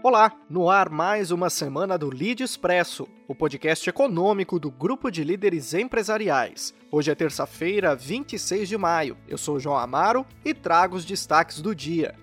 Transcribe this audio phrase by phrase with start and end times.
[0.00, 5.24] Olá, no ar mais uma semana do Lead Expresso, o podcast econômico do Grupo de
[5.24, 6.72] Líderes Empresariais.
[6.88, 9.16] Hoje é terça-feira, 26 de maio.
[9.26, 12.14] Eu sou João Amaro e trago os destaques do dia.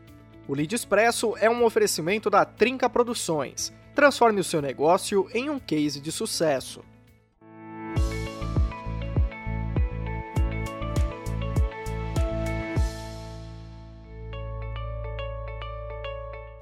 [0.48, 3.74] O Lead Expresso é um oferecimento da Trinca Produções.
[3.94, 6.82] Transforme o seu negócio em um case de sucesso.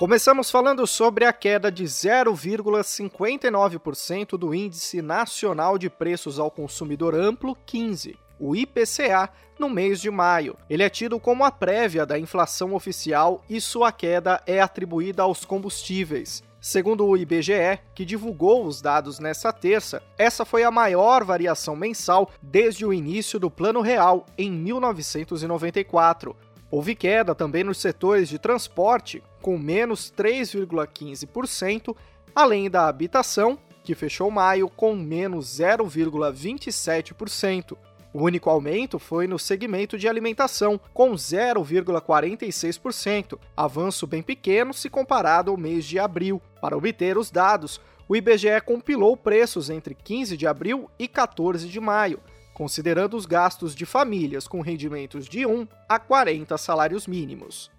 [0.03, 7.57] Começamos falando sobre a queda de 0,59% do Índice Nacional de Preços ao Consumidor Amplo
[7.65, 10.57] 15, o IPCA, no mês de maio.
[10.69, 15.45] Ele é tido como a prévia da inflação oficial e sua queda é atribuída aos
[15.45, 16.43] combustíveis.
[16.59, 22.29] Segundo o IBGE, que divulgou os dados nesta terça, essa foi a maior variação mensal
[22.41, 26.35] desde o início do Plano Real, em 1994.
[26.73, 31.95] Houve queda também nos setores de transporte, com menos 3,15%,
[32.33, 37.77] além da habitação, que fechou maio com menos 0,27%.
[38.11, 45.51] O único aumento foi no segmento de alimentação, com 0,46%, avanço bem pequeno se comparado
[45.51, 46.41] ao mês de abril.
[46.59, 51.79] Para obter os dados, o IBGE compilou preços entre 15 de abril e 14 de
[51.79, 52.19] maio,
[52.53, 57.71] considerando os gastos de famílias com rendimentos de 1 a 40 salários mínimos.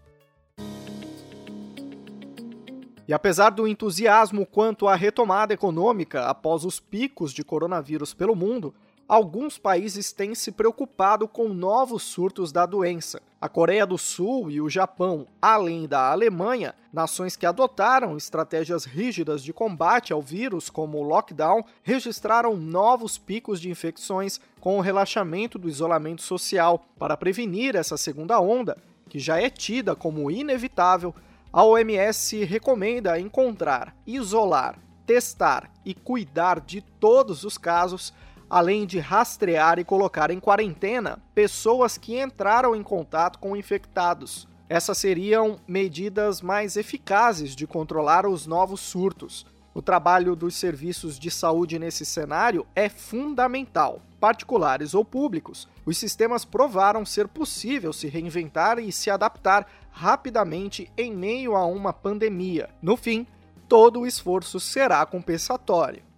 [3.06, 8.74] E apesar do entusiasmo quanto à retomada econômica após os picos de coronavírus pelo mundo,
[9.14, 13.22] alguns países têm se preocupado com novos surtos da doença.
[13.40, 19.44] A Coreia do Sul e o Japão, além da Alemanha, nações que adotaram estratégias rígidas
[19.44, 25.58] de combate ao vírus, como o lockdown, registraram novos picos de infecções com o relaxamento
[25.60, 26.84] do isolamento social.
[26.98, 28.76] Para prevenir essa segunda onda,
[29.08, 31.14] que já é tida como inevitável,
[31.52, 34.76] a OMS recomenda encontrar, isolar,
[35.06, 38.12] testar e cuidar de todos os casos,
[38.54, 44.46] além de rastrear e colocar em quarentena pessoas que entraram em contato com infectados.
[44.68, 49.44] Essas seriam medidas mais eficazes de controlar os novos surtos.
[49.74, 54.00] O trabalho dos serviços de saúde nesse cenário é fundamental.
[54.20, 61.12] Particulares ou públicos, os sistemas provaram ser possível se reinventar e se adaptar rapidamente em
[61.12, 62.70] meio a uma pandemia.
[62.80, 63.26] No fim,
[63.68, 66.13] todo o esforço será compensatório.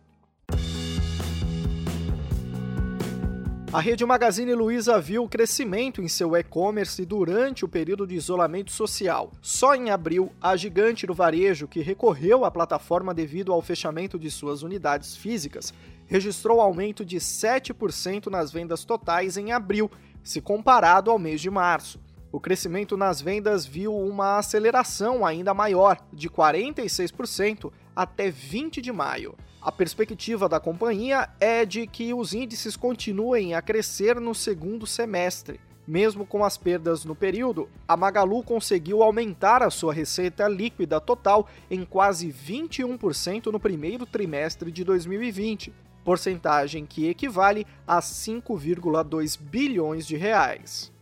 [3.73, 9.33] A rede Magazine Luiza viu crescimento em seu e-commerce durante o período de isolamento social.
[9.43, 14.31] Só em abril, a gigante do varejo, que recorreu à plataforma devido ao fechamento de
[14.31, 15.75] suas unidades físicas,
[16.07, 19.91] registrou aumento de 7% nas vendas totais em abril,
[20.23, 22.01] se comparado ao mês de março.
[22.31, 29.35] O crescimento nas vendas viu uma aceleração ainda maior, de 46% até 20 de maio.
[29.63, 35.59] A perspectiva da companhia é de que os índices continuem a crescer no segundo semestre.
[35.87, 41.49] Mesmo com as perdas no período, a Magalu conseguiu aumentar a sua receita líquida total
[41.71, 45.73] em quase 21% no primeiro trimestre de 2020,
[46.05, 50.93] porcentagem que equivale a 5,2 bilhões de reais.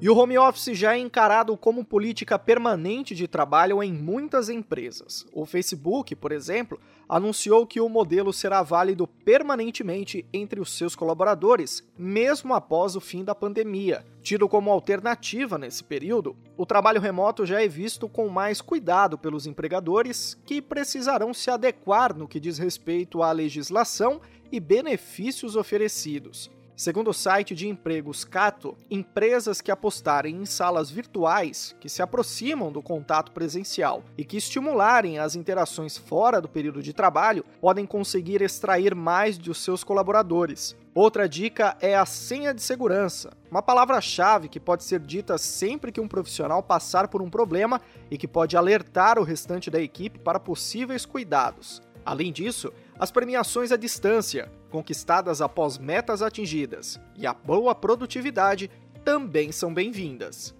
[0.00, 5.26] E o home office já é encarado como política permanente de trabalho em muitas empresas.
[5.32, 6.78] O Facebook, por exemplo,
[7.08, 13.24] anunciou que o modelo será válido permanentemente entre os seus colaboradores, mesmo após o fim
[13.24, 14.06] da pandemia.
[14.22, 19.48] Tido como alternativa nesse período, o trabalho remoto já é visto com mais cuidado pelos
[19.48, 24.20] empregadores, que precisarão se adequar no que diz respeito à legislação
[24.52, 26.48] e benefícios oferecidos.
[26.78, 32.70] Segundo o site de empregos Cato, empresas que apostarem em salas virtuais que se aproximam
[32.70, 38.42] do contato presencial e que estimularem as interações fora do período de trabalho podem conseguir
[38.42, 40.76] extrair mais de seus colaboradores.
[40.94, 46.00] Outra dica é a senha de segurança, uma palavra-chave que pode ser dita sempre que
[46.00, 50.38] um profissional passar por um problema e que pode alertar o restante da equipe para
[50.38, 51.82] possíveis cuidados.
[52.06, 58.68] Além disso, as premiações à distância, conquistadas após metas atingidas, e a boa produtividade
[59.04, 60.54] também são bem-vindas.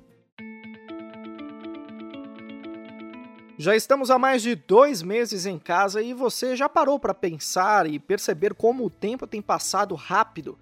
[3.60, 7.90] Já estamos há mais de dois meses em casa e você já parou para pensar
[7.90, 10.56] e perceber como o tempo tem passado rápido?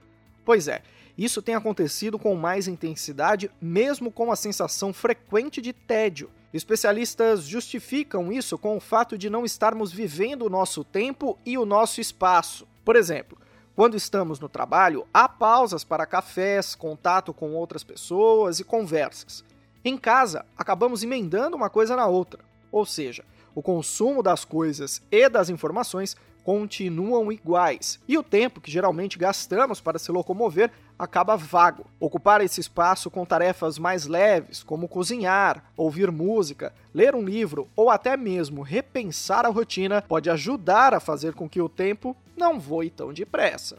[0.47, 0.83] Pois é,
[1.19, 6.31] isso tem acontecido com mais intensidade, mesmo com a sensação frequente de tédio.
[6.57, 11.67] Especialistas justificam isso com o fato de não estarmos vivendo o nosso tempo e o
[11.67, 12.67] nosso espaço.
[12.85, 13.37] Por exemplo,
[13.75, 19.45] quando estamos no trabalho, há pausas para cafés, contato com outras pessoas e conversas.
[19.85, 22.43] Em casa, acabamos emendando uma coisa na outra,
[22.73, 23.23] ou seja,
[23.55, 26.17] o consumo das coisas e das informações
[26.47, 31.87] continuam iguais, e o tempo que geralmente gastamos para se locomover acaba vago.
[31.99, 37.91] Ocupar esse espaço com tarefas mais leves, como cozinhar, ouvir música, ler um livro ou
[37.91, 42.91] até mesmo repensar a rotina, pode ajudar a fazer com que o tempo não voe
[42.91, 43.77] tão depressa.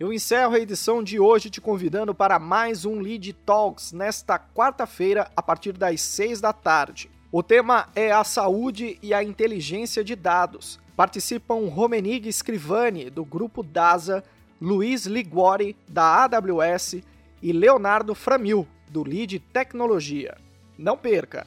[0.00, 5.30] Eu encerro a edição de hoje te convidando para mais um Lead Talks nesta quarta-feira,
[5.36, 7.10] a partir das 6 da tarde.
[7.30, 10.80] O tema é a saúde e a inteligência de dados.
[10.96, 14.24] Participam Romenig Scrivani, do grupo DASA,
[14.60, 17.02] Luiz Liguori, da AWS
[17.42, 20.38] e Leonardo Framil, do Lead Tecnologia.
[20.78, 21.46] Não perca!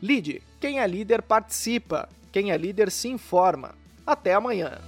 [0.00, 3.74] Lead, quem é líder participa, quem é líder se informa.
[4.06, 4.78] Até amanhã!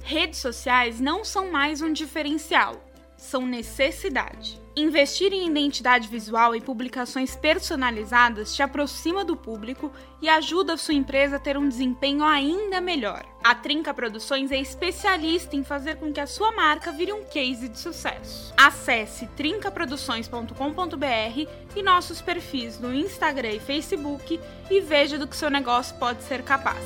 [0.00, 2.87] Redes sociais não são mais um diferencial,
[3.18, 4.58] são necessidade.
[4.76, 9.90] Investir em identidade visual e publicações personalizadas te aproxima do público
[10.22, 13.26] e ajuda a sua empresa a ter um desempenho ainda melhor.
[13.42, 17.68] A Trinca Produções é especialista em fazer com que a sua marca vire um case
[17.68, 18.54] de sucesso.
[18.56, 24.38] Acesse trincaproduções.com.br e nossos perfis no Instagram e Facebook
[24.70, 26.78] e veja do que seu negócio pode ser capaz.